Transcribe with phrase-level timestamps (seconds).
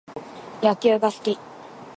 [0.63, 1.37] 野球が好き